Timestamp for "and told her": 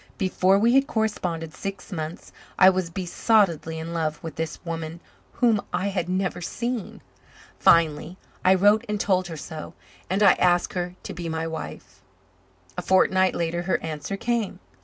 8.89-9.37